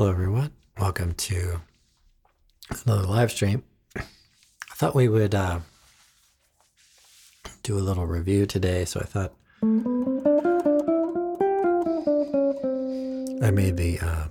[0.00, 0.50] Hello, everyone.
[0.78, 1.60] Welcome to
[2.86, 3.64] another live stream.
[3.94, 4.04] I
[4.72, 5.60] thought we would uh,
[7.62, 9.34] do a little review today, so I thought
[13.42, 14.28] I made the uh,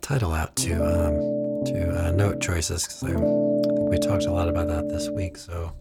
[0.00, 4.48] title out to um, to uh, note choices because I think we talked a lot
[4.48, 5.36] about that this week.
[5.36, 5.72] So.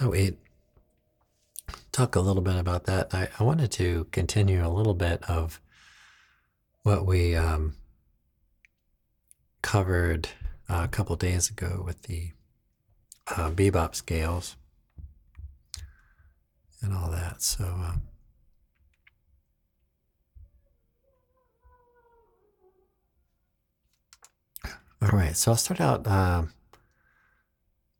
[0.00, 0.38] So we'd
[1.92, 3.12] talk a little bit about that.
[3.12, 5.60] I, I wanted to continue a little bit of
[6.84, 7.74] what we um,
[9.60, 10.30] covered
[10.70, 12.30] uh, a couple days ago with the
[13.26, 14.56] uh, bebop scales
[16.80, 17.42] and all that.
[17.42, 17.64] So.
[17.64, 18.02] Um,
[25.02, 26.54] all right, so I'll start out um,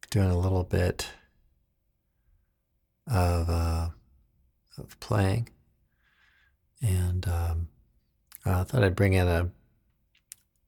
[0.09, 1.11] doing a little bit
[3.11, 3.89] of uh,
[4.79, 5.49] of playing,
[6.81, 7.69] and um,
[8.45, 9.51] I thought I'd bring in a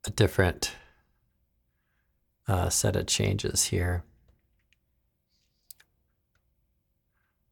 [0.04, 0.74] a different
[2.48, 4.02] uh, set of changes here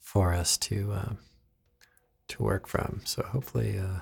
[0.01, 1.13] for us to uh,
[2.29, 3.01] to work from.
[3.05, 4.01] So hopefully uh,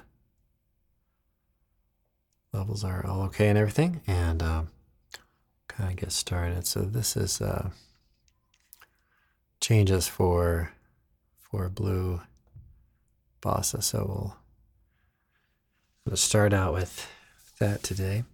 [2.52, 4.68] levels are all okay and everything, and um,
[5.68, 6.66] kind of get started.
[6.66, 7.70] So this is uh,
[9.60, 10.72] changes for
[11.50, 12.20] for blue
[13.40, 13.82] bossa.
[13.82, 14.36] So we'll,
[16.04, 17.08] we'll start out with
[17.58, 18.24] that today.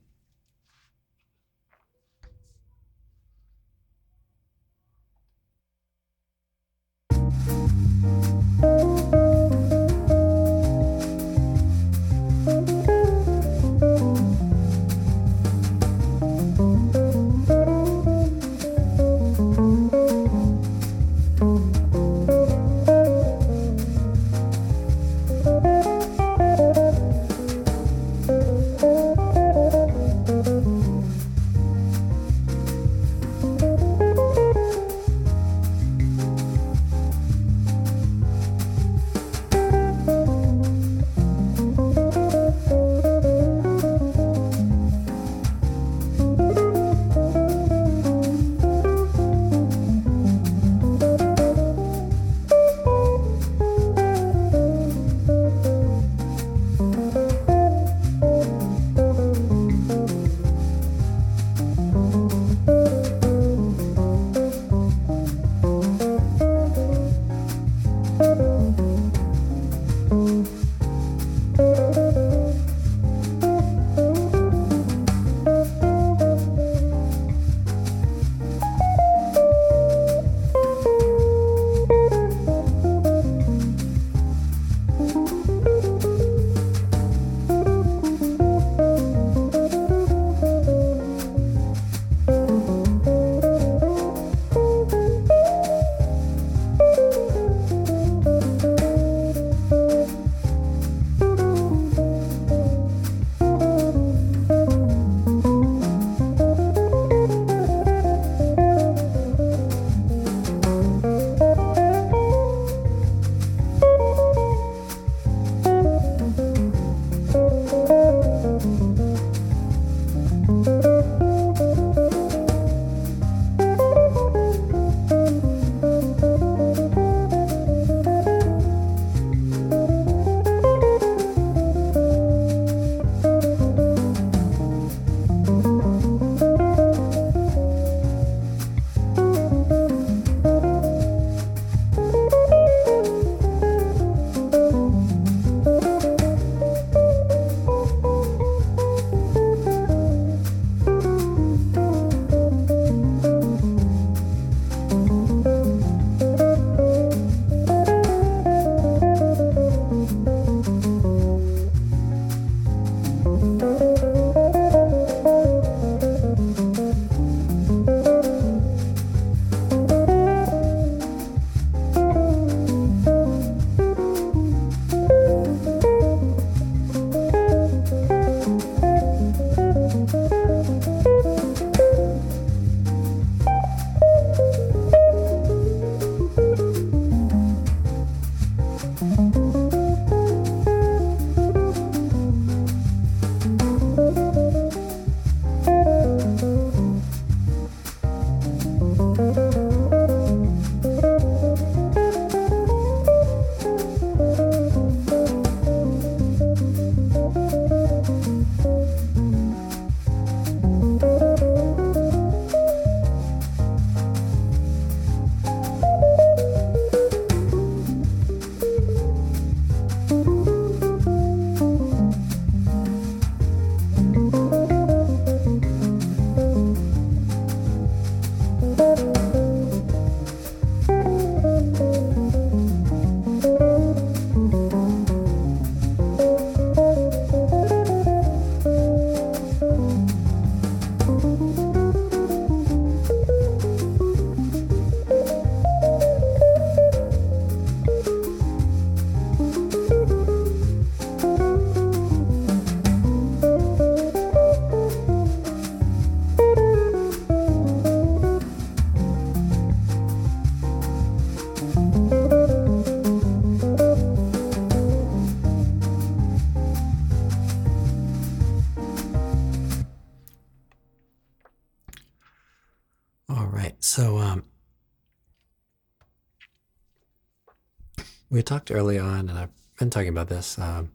[279.94, 280.90] Talking about this um,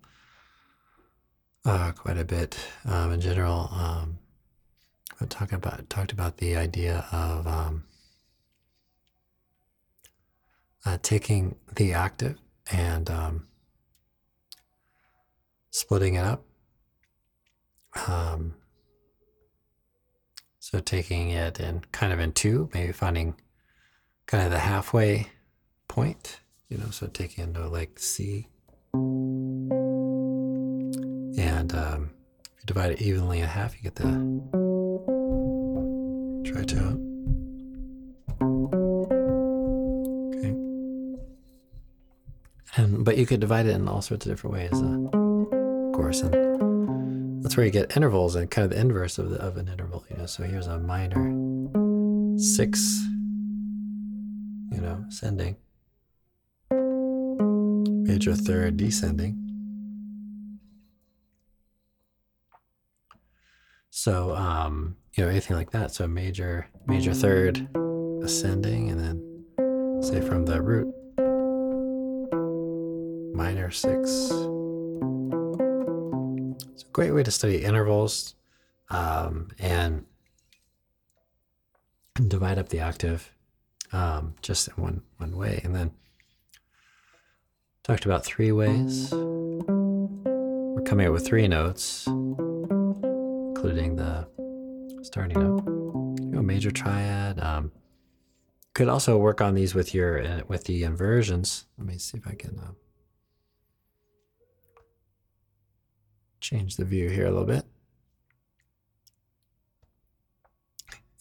[1.63, 3.69] uh, quite a bit um, in general.
[3.71, 4.19] Um,
[5.21, 7.85] I talked about talked about the idea of um,
[10.85, 12.39] uh, taking the octave
[12.73, 13.47] and um,
[15.69, 16.43] splitting it up.
[18.05, 18.55] Um,
[20.59, 23.35] so taking it in kind of in two, maybe finding
[24.25, 25.27] kind of the halfway
[25.87, 28.49] point, you know, so taking into like C.
[31.39, 32.11] And um,
[32.57, 34.03] if you divide it evenly in half, you get the
[36.43, 36.99] tritone.
[40.35, 40.53] Okay.
[42.75, 46.19] And but you could divide it in all sorts of different ways, uh, of course,
[46.19, 49.69] and that's where you get intervals and kind of the inverse of, the, of an
[49.69, 50.25] interval, you know.
[50.25, 51.31] So here's a minor
[52.37, 53.01] six,
[54.73, 55.55] you know, ascending,
[58.03, 59.48] major third descending.
[63.89, 65.91] So, um, you know, anything like that.
[65.91, 67.67] So major, major third
[68.23, 70.93] ascending, and then say from the root,
[73.35, 74.09] minor six
[76.73, 78.35] It's a great way to study intervals
[78.89, 80.05] um, and
[82.27, 83.31] divide up the octave
[83.91, 85.61] um, just in one, one way.
[85.63, 85.91] And then
[87.83, 89.11] talked about three ways.
[89.11, 92.07] We're coming up with three notes,
[93.59, 94.25] including the
[95.01, 95.63] starting note.
[96.21, 97.41] You know, major triad.
[97.41, 97.73] Um,
[98.73, 101.65] could also work on these with your uh, with the inversions.
[101.77, 102.57] Let me see if I can.
[102.57, 102.71] Uh,
[106.39, 107.65] change the view here a little bit.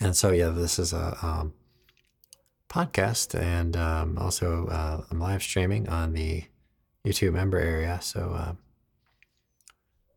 [0.01, 1.55] And so, yeah, this is a um,
[2.69, 6.45] podcast, and um, also uh, I'm live streaming on the
[7.05, 7.99] YouTube member area.
[8.01, 8.53] So uh,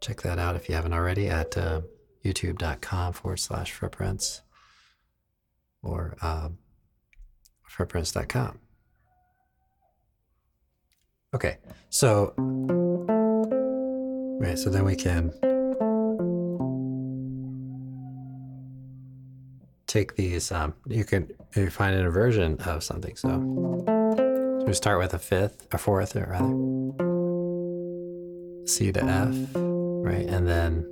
[0.01, 1.81] check that out if you haven't already at uh,
[2.23, 4.42] youtube.com forward slash footprints
[5.81, 6.57] or um,
[7.63, 8.59] footprints.com.
[11.33, 11.57] Okay,
[11.90, 12.33] so
[14.42, 15.31] Right, so then we can
[19.85, 23.16] take these, um, you can you find an inversion of something.
[23.16, 26.56] So, so we start with a fifth, a fourth, or rather,
[28.66, 30.25] C to F, right?
[30.28, 30.87] And then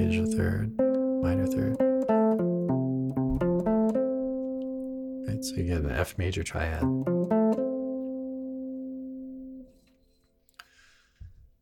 [0.00, 0.76] major third,
[1.22, 1.76] minor third.
[5.28, 6.82] Right, so you get an F major triad.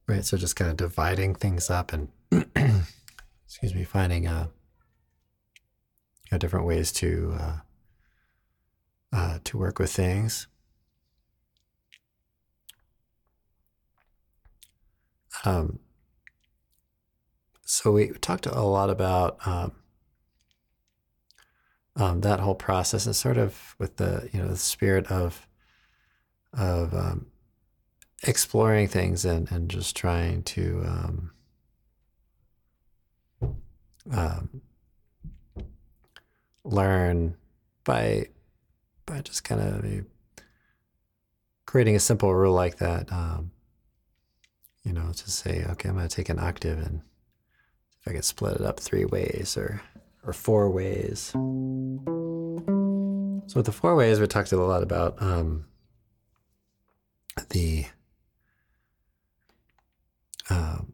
[0.07, 0.25] Right.
[0.25, 2.09] So just kind of dividing things up and,
[3.45, 4.47] excuse me, finding uh,
[6.39, 7.57] different ways to uh,
[9.13, 10.47] uh, to work with things.
[15.45, 15.81] Um,
[17.71, 19.73] so we talked a lot about um,
[21.97, 25.47] um, that whole process and sort of with the you know the spirit of
[26.55, 27.27] of um,
[28.23, 31.31] exploring things and, and just trying to um,
[34.13, 34.63] um,
[36.65, 37.37] learn
[37.85, 38.29] by
[39.05, 40.07] by just kind of
[41.67, 43.13] creating a simple rule like that.
[43.13, 43.51] Um,
[44.85, 47.03] you know, to say, okay, I'm going to take an octave and
[48.09, 49.83] I can split it up three ways or
[50.25, 51.31] or four ways.
[53.47, 55.67] So with the four ways, we talked a lot about um,
[57.51, 57.87] the
[60.51, 60.93] um,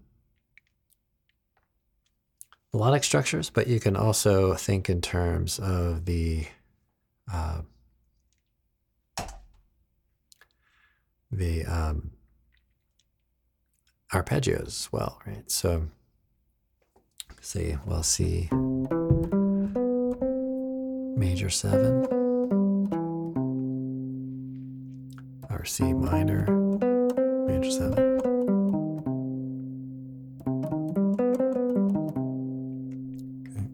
[2.73, 6.47] melodic structures, but you can also think in terms of the
[7.33, 7.63] uh,
[11.31, 12.11] the um,
[14.13, 15.51] arpeggios as well, right?
[15.51, 15.89] So,
[17.45, 18.49] say, well, C
[21.17, 22.07] major seven.
[25.51, 26.47] Or C minor.
[27.47, 27.99] Major seven.
[33.47, 33.67] okay,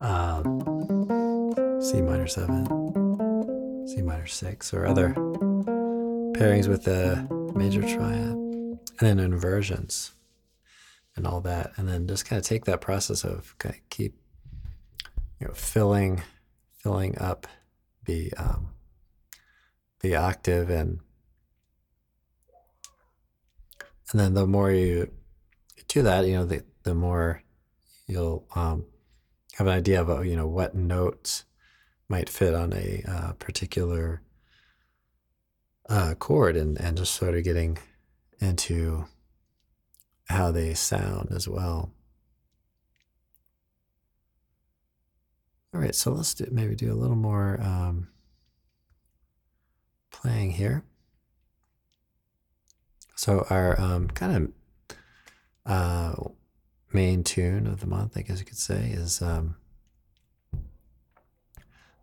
[0.00, 0.42] uh,
[1.80, 5.14] C minor seven, C minor six, or other
[6.36, 10.12] pairings with the major triad, and then inversions
[11.16, 14.14] and all that, and then just kind of take that process of kind of keep
[15.40, 16.22] you know filling
[16.72, 17.46] filling up
[18.06, 18.70] the um,
[20.00, 21.00] the octave and
[24.10, 25.10] and then the more you
[25.88, 27.42] do that, you know, the the more
[28.06, 28.84] you'll um,
[29.54, 31.44] have an idea of uh, you know what notes
[32.08, 34.22] might fit on a uh, particular
[35.88, 37.78] uh, chord, and and just sort of getting
[38.40, 39.06] into
[40.28, 41.92] how they sound as well.
[45.74, 48.08] All right, so let's do, maybe do a little more um,
[50.12, 50.84] playing here.
[53.16, 54.52] So our um, kind
[55.66, 56.30] of uh,
[56.92, 59.56] main tune of the month, I guess you could say, is um,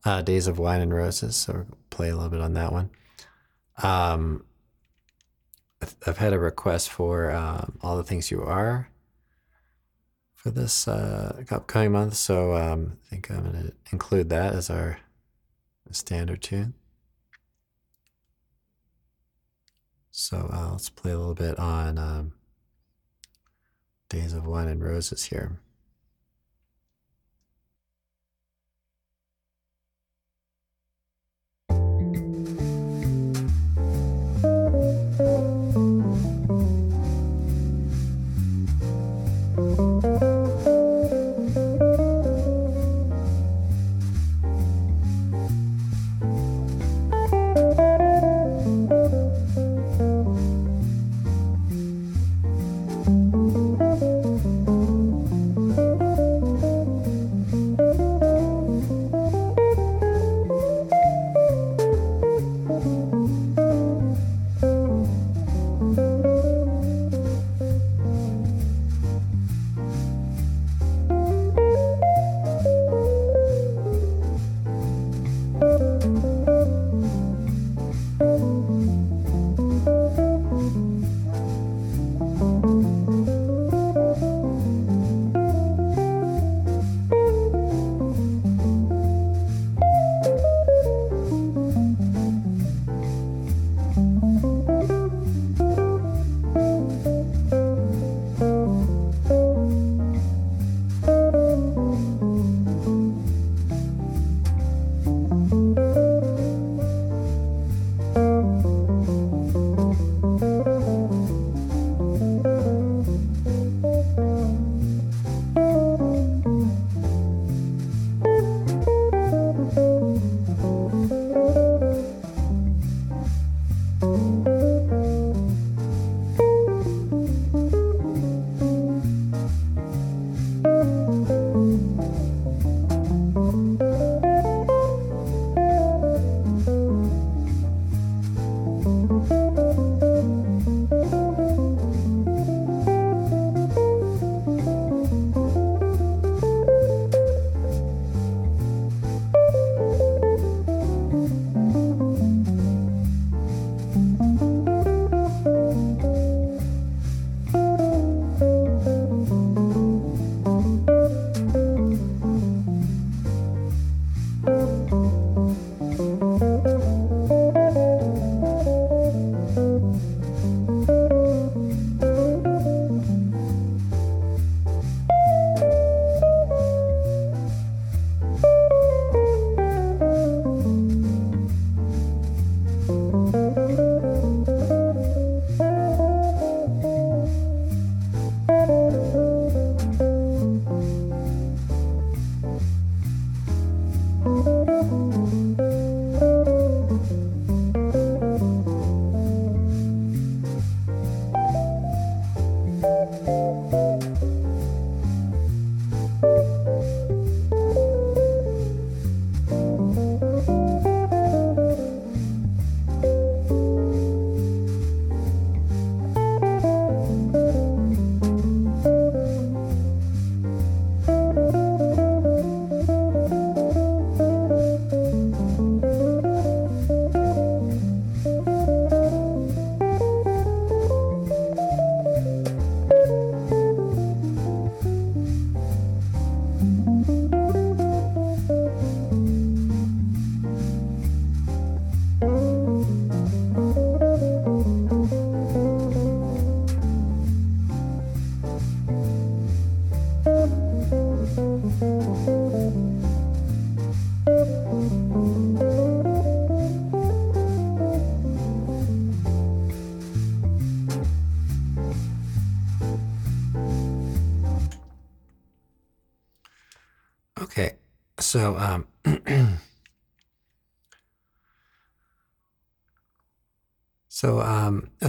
[0.03, 2.89] uh, "Days of Wine and Roses." So we'll play a little bit on that one.
[3.81, 4.45] Um,
[6.05, 8.89] I've had a request for um, all the things you are
[10.35, 14.69] for this uh, upcoming month, so um, I think I'm going to include that as
[14.69, 15.00] our
[15.91, 16.73] standard tune.
[20.11, 22.33] So uh, let's play a little bit on um,
[24.09, 25.59] Days of Wine and Roses here.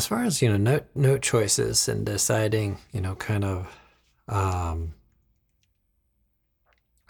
[0.02, 3.68] As far as you know, note note choices and deciding, you know, kind of
[4.26, 4.94] um,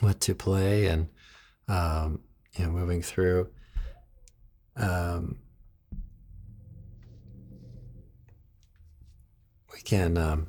[0.00, 1.08] what to play and
[1.68, 2.20] um,
[2.54, 3.48] you know, moving through.
[4.76, 5.38] Um,
[9.72, 10.48] we can um,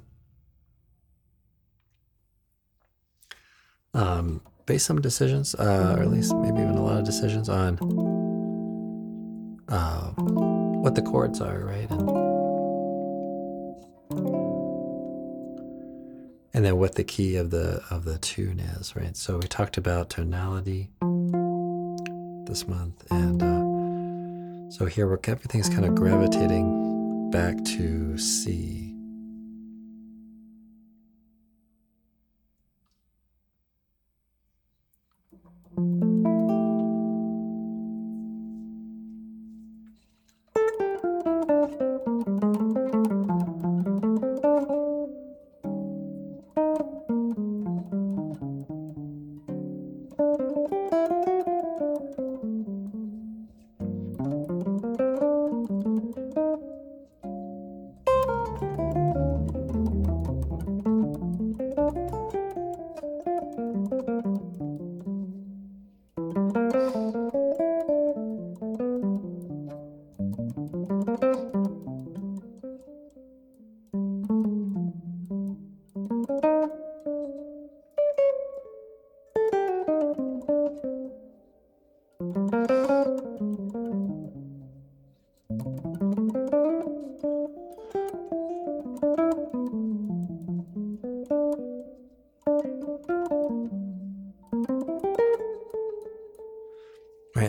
[3.94, 7.80] um, base some decisions, uh, or at least maybe even a lot of decisions on
[9.70, 10.12] uh,
[10.84, 11.90] what the chords are, right?
[11.90, 12.13] And,
[16.64, 19.18] and then what the key of the of the tune is, right?
[19.18, 20.90] So we talked about tonality
[22.48, 28.93] this month, and uh, so here we're everything's kind of gravitating back to C.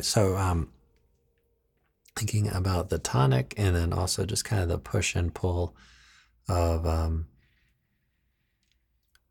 [0.05, 0.69] So, um,
[2.17, 5.75] thinking about the tonic and then also just kind of the push and pull
[6.49, 7.27] of um,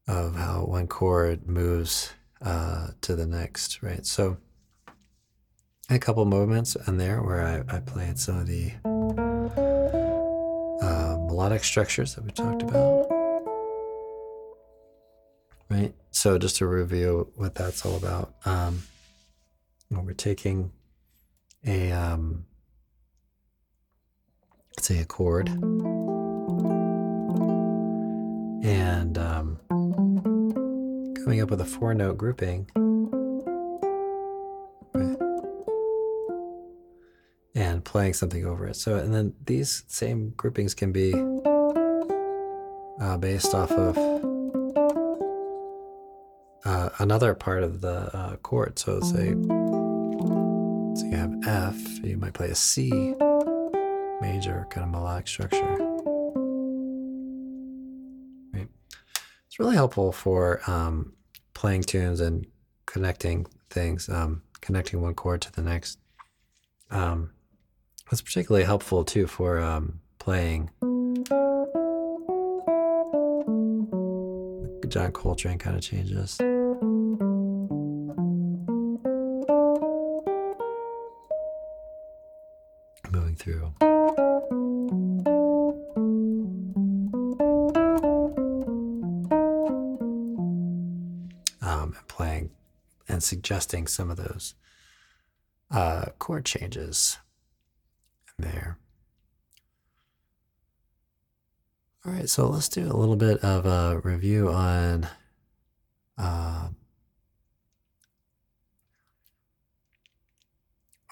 [0.08, 4.06] of how one chord moves uh, to the next, right?
[4.06, 4.38] So
[5.90, 8.72] a couple movements in there where I, I played some of the
[10.82, 13.08] uh, melodic structures that we talked about,
[15.70, 15.94] right?
[16.12, 18.84] So just to review what that's all about, um,
[20.02, 20.72] we're taking
[21.66, 22.46] a um,
[24.76, 25.50] let's say a chord
[28.64, 29.60] and um,
[31.24, 32.68] coming up with a four note grouping
[37.56, 38.76] and playing something over it.
[38.76, 41.14] So, and then these same groupings can be
[43.00, 43.98] uh, based off of
[46.66, 48.80] uh, another part of the uh, chord.
[48.80, 49.34] So, say,
[50.96, 52.90] so you have F, you might play a C
[54.22, 55.78] major kind of melodic structure.
[58.54, 58.68] Right.
[59.48, 61.14] It's really helpful for um,
[61.54, 62.46] playing tunes and
[62.86, 66.00] connecting things, um, connecting one chord to the next.
[66.92, 67.32] Um,
[68.12, 70.70] it's particularly helpful too for um, playing
[74.88, 76.40] John Coltrane kind of changes.
[93.24, 94.56] And suggesting some of those
[95.72, 97.18] uh, chord changes
[98.38, 98.78] there.
[102.06, 105.08] All right, so let's do a little bit of a review on
[106.18, 106.68] uh,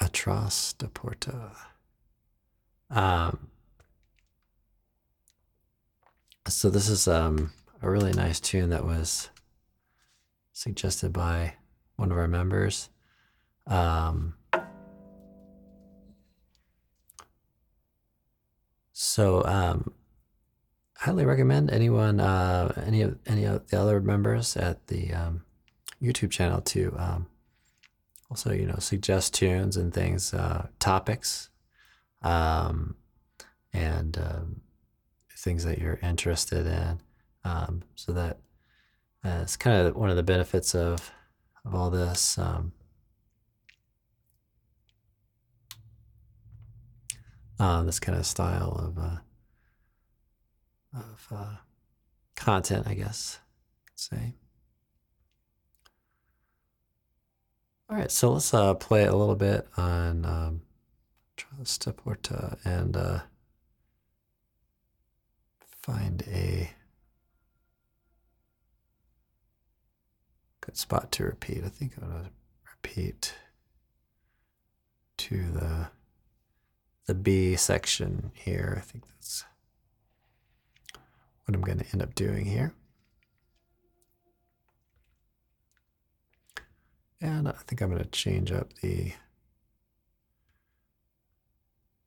[0.02, 1.52] Atrás de Porta.
[2.89, 3.47] Um,
[6.45, 9.30] so this is um, a really nice tune that was
[10.52, 11.54] suggested by
[12.02, 12.90] one of our members.
[13.68, 14.34] Um,
[18.92, 19.94] so um,
[20.98, 25.44] highly recommend anyone, uh, any of any of the other members at the um,
[26.02, 27.28] YouTube channel to um,
[28.32, 31.50] also, you know, suggest tunes and things, uh, topics,
[32.24, 32.96] um,
[33.74, 34.62] and um,
[35.38, 37.00] things that you're interested in,
[37.44, 38.40] um, so that
[39.24, 41.12] uh, it's kind of one of the benefits of
[41.65, 42.38] of all this.
[42.38, 42.74] Um,
[47.62, 49.17] uh, this kind of style of uh,
[50.97, 51.56] of uh,
[52.36, 53.39] content, I guess,
[53.95, 54.34] say.
[57.88, 60.62] All right, so let's uh, play a little bit on um,
[61.38, 63.19] Atrás de Porta and uh,
[65.84, 66.71] find a
[70.62, 71.63] good spot to repeat.
[71.65, 72.30] I think I'm going to
[72.76, 73.36] repeat
[75.17, 75.88] to the
[77.08, 78.76] the B section here.
[78.78, 79.43] I think that's
[81.45, 82.74] what I'm going to end up doing here.
[87.19, 89.13] And I think I'm going to change up the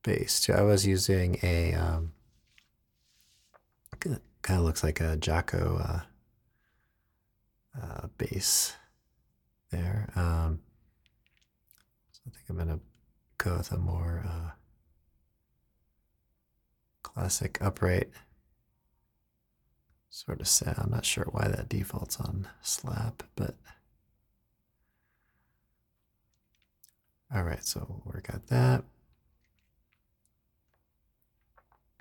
[0.03, 0.55] bass too.
[0.55, 2.13] I was using a, um,
[4.01, 6.01] kind of looks like a Jaco uh,
[7.81, 8.75] uh, bass
[9.71, 10.11] there.
[10.17, 10.61] Um,
[12.13, 12.81] so I think I'm going to
[13.39, 14.51] go with a more uh,
[17.03, 18.11] classic upright
[20.11, 20.77] sort of sound.
[20.79, 23.57] I'm not sure why that defaults on slap, but
[27.35, 28.85] all right, so we got that.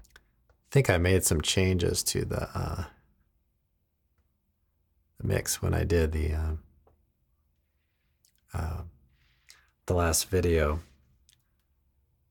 [0.06, 2.84] I think I made some changes to the, uh,
[5.24, 6.52] the mix when I did the uh,
[8.54, 8.82] uh,
[9.86, 10.80] the last video,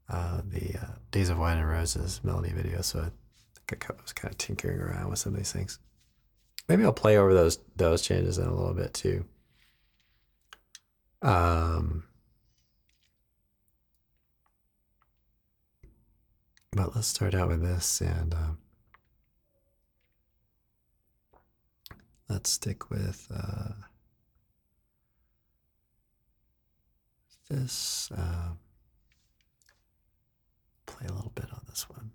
[0.08, 2.80] uh, the uh, Days of Wine and Roses melody video.
[2.80, 3.10] So I
[3.68, 5.78] think I was kind of tinkering around with some of these things.
[6.68, 9.24] Maybe I'll play over those those changes in a little bit too.
[11.20, 12.04] Um,
[16.72, 18.52] but let's start out with this and uh,
[22.28, 23.72] Let's stick with uh,
[27.50, 28.10] this.
[28.16, 28.54] Uh,
[30.86, 32.10] play a little bit on this one.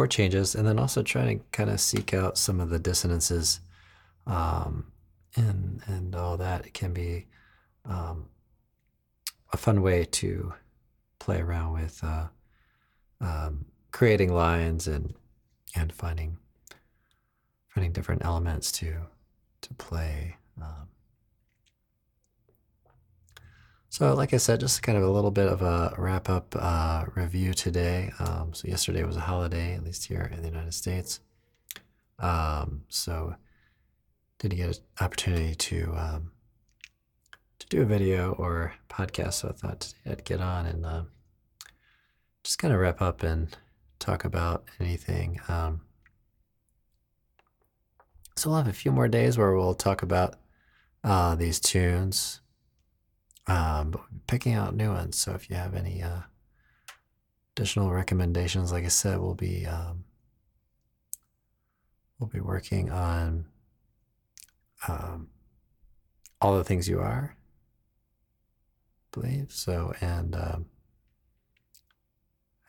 [0.00, 3.60] Chord changes and then also trying to kind of seek out some of the dissonances
[4.26, 4.86] um,
[5.36, 7.26] and, and all that can be
[7.84, 8.24] um,
[9.52, 10.54] a fun way to
[11.18, 12.28] play around with uh,
[13.20, 15.12] um, creating lines and
[15.76, 16.38] and finding
[17.68, 18.94] finding different elements to
[19.60, 20.36] to play.
[20.60, 20.88] Um,
[23.90, 27.04] so, like I said, just kind of a little bit of a wrap up uh,
[27.14, 28.12] review today.
[28.18, 31.20] Um, so, yesterday was a holiday, at least here in the United States.
[32.18, 33.34] Um, so,
[34.38, 36.32] didn't get an opportunity to um,
[37.58, 39.34] to do a video or podcast.
[39.34, 41.02] So, I thought I'd get on and uh,
[42.42, 43.54] just kind of wrap up and
[43.98, 45.40] talk about anything.
[45.48, 45.82] Um,
[48.36, 50.36] so we'll have a few more days where we'll talk about
[51.04, 52.40] uh, these tunes,
[53.50, 55.18] um, but picking out new ones.
[55.18, 56.20] So if you have any uh,
[57.56, 60.04] additional recommendations, like I said, we'll be um,
[62.18, 63.46] we'll be working on
[64.86, 65.30] um,
[66.40, 67.34] all the things you are,
[69.02, 70.66] I believe so, and um,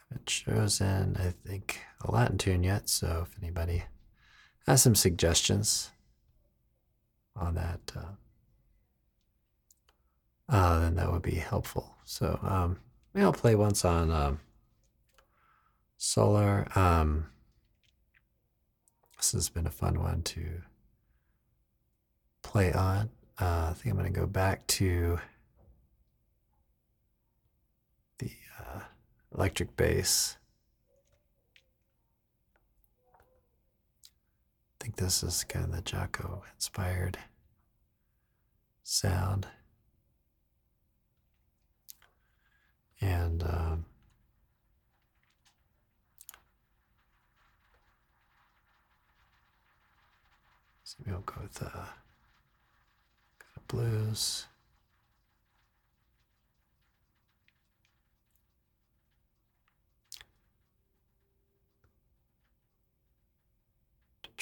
[0.10, 2.90] haven't chosen I think a Latin tune yet.
[2.90, 3.84] So if anybody
[4.66, 5.92] has some suggestions
[7.36, 8.16] on that, uh,
[10.50, 11.96] uh, then that would be helpful.
[12.04, 12.78] So um,
[13.16, 14.40] I'll play once on um,
[15.98, 16.68] Solar.
[16.76, 17.28] Um,
[19.18, 20.64] this has been a fun one to
[22.42, 23.10] play on.
[23.40, 25.20] Uh, I think I'm going to go back to
[28.18, 28.82] the uh,
[29.36, 30.38] electric bass.
[34.80, 37.20] I think this is kind of the Jaco inspired
[38.84, 39.48] sound.
[43.02, 43.86] And um,
[50.84, 51.88] so we'll go with uh, kind
[53.58, 54.46] of blues.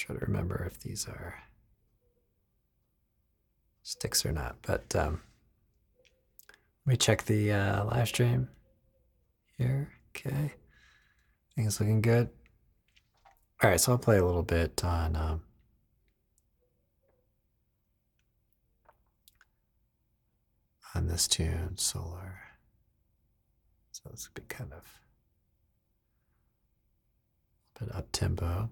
[0.00, 1.42] try to remember if these are
[3.82, 4.56] sticks or not.
[4.62, 5.20] But um,
[6.90, 8.48] let me check the uh, live stream
[9.56, 9.92] here.
[10.08, 10.54] Okay.
[11.54, 12.30] Things looking good.
[13.62, 15.42] All right, so I'll play a little bit on um,
[20.96, 22.40] on this tune, Solar.
[23.92, 24.82] So this would be kind of
[27.76, 28.68] a bit up tempo.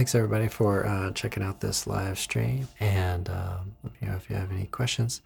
[0.00, 4.36] Thanks everybody for uh, checking out this live stream, and um, me know if you
[4.36, 5.20] have any questions,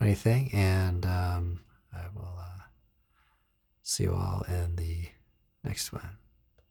[0.00, 1.58] anything, and um,
[1.92, 2.62] I will uh,
[3.82, 5.08] see you all in the
[5.64, 6.18] next one.